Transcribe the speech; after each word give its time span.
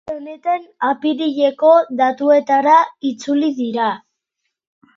Aste 0.03 0.13
honetan, 0.19 0.63
apirileko 0.87 1.69
datuetara 2.01 2.75
itzuli 3.13 3.53
dira. 3.61 3.95